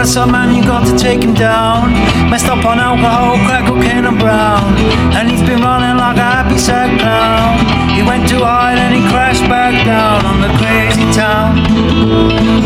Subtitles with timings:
[0.00, 1.92] wrestle man, you got to take him down.
[2.30, 4.64] Messed up on alcohol, crack cocaine and brown.
[5.12, 7.60] And he's been running like a happy sad clown.
[7.92, 11.52] He went too high and he crashed back down on the crazy town.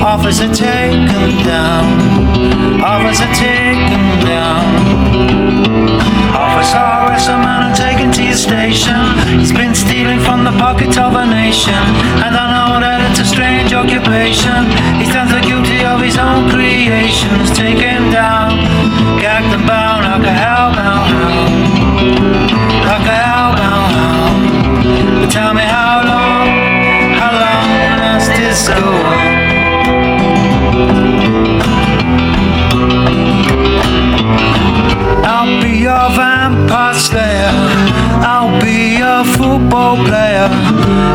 [0.00, 1.84] Officer, take him down.
[2.80, 4.64] Officer, take him down.
[6.32, 9.04] Officer, arrest a man and take him to your station.
[9.36, 11.84] He's been stealing from the pockets of a nation.
[12.24, 14.66] And I know that a strange occupation.
[14.98, 17.50] He stands guilty of his own creations.
[17.50, 18.58] Take him down,
[19.18, 21.48] gagged and bound like a hellbound hound.
[22.86, 24.40] Like a hellbound hound.
[25.20, 26.48] But tell me how long,
[27.18, 27.68] how long
[27.98, 28.82] does this go
[29.12, 29.38] on?
[35.24, 37.52] I'll be your vampire slayer.
[38.22, 40.48] I'll be your football player.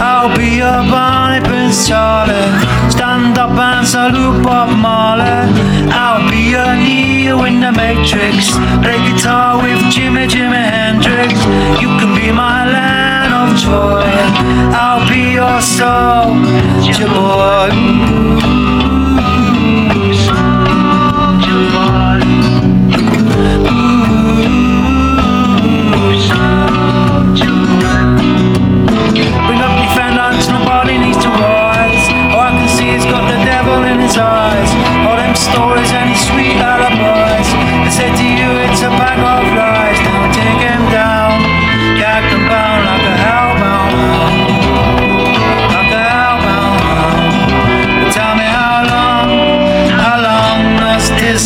[0.00, 1.27] I'll be your Bonnie
[1.68, 2.90] Charlie.
[2.90, 5.52] Stand up and salute Bob Marley.
[5.92, 8.50] I'll be your Neo in the Matrix.
[8.82, 11.34] Play guitar with Jimmy Jimi Hendrix.
[11.80, 14.08] You can be my land of joy.
[14.72, 16.36] I'll be your soul,
[16.98, 18.67] your boy.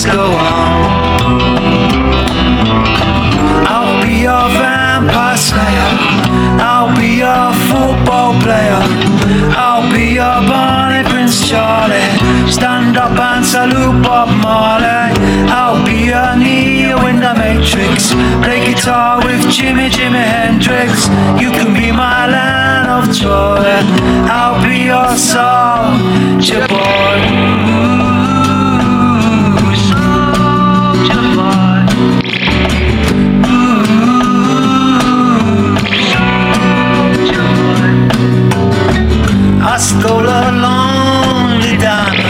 [0.05, 1.43] Go on?
[3.67, 5.91] I'll be your vampire slayer.
[6.59, 8.83] I'll be your football player.
[9.55, 12.03] I'll be your Bonnie Prince Charlie.
[12.51, 15.15] Stand up and salute Bob Marley.
[15.51, 18.13] I'll be your Neo in the Matrix.
[18.43, 21.07] Play guitar with Jimmy Jimi Hendrix.
[21.41, 23.71] You can be my land of joy.
[24.31, 25.99] I'll be your soul,
[26.41, 27.42] your boy.
[39.83, 42.23] scola lonely dime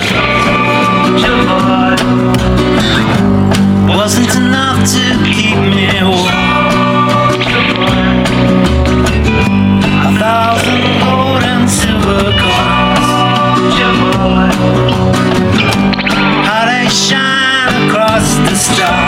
[3.89, 5.05] wasn't enough to
[5.37, 6.33] keep me warm.
[10.07, 12.33] A thousand gold silver.
[16.49, 19.02] How they shine across the stars.